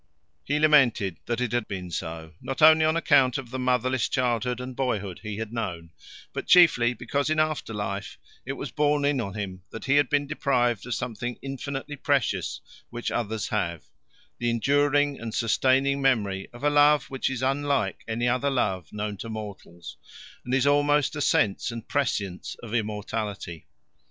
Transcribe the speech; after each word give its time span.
He 0.43 0.57
lamented 0.57 1.17
that 1.27 1.39
it 1.39 1.51
had 1.51 1.67
been 1.67 1.91
so, 1.91 2.33
not 2.41 2.59
only 2.63 2.83
on 2.83 2.97
account 2.97 3.37
of 3.37 3.51
the 3.51 3.59
motherless 3.59 4.09
childhood 4.09 4.59
and 4.59 4.75
boyhood 4.75 5.19
he 5.21 5.37
had 5.37 5.53
known, 5.53 5.91
but 6.33 6.47
chiefly 6.47 6.95
because 6.95 7.29
in 7.29 7.39
after 7.39 7.71
life 7.71 8.17
it 8.43 8.53
was 8.53 8.71
borne 8.71 9.05
in 9.05 9.21
on 9.21 9.35
him 9.35 9.61
that 9.69 9.85
he 9.85 9.97
had 9.97 10.09
been 10.09 10.25
deprived 10.25 10.87
of 10.87 10.95
something 10.95 11.37
infinitely 11.43 11.95
precious 11.97 12.61
which 12.89 13.11
others 13.11 13.49
have 13.49 13.83
the 14.39 14.49
enduring 14.49 15.19
and 15.19 15.35
sustaining 15.35 16.01
memory 16.01 16.47
of 16.51 16.63
a 16.63 16.71
love 16.71 17.03
which 17.11 17.29
is 17.29 17.43
unlike 17.43 18.03
any 18.07 18.27
other 18.27 18.49
love 18.49 18.91
known 18.91 19.17
to 19.17 19.29
mortals, 19.29 19.97
and 20.43 20.51
is 20.55 20.65
almost 20.65 21.15
a 21.15 21.21
sense 21.21 21.69
and 21.69 21.87
prescience 21.87 22.55
of 22.63 22.73
immortality. 22.73 23.67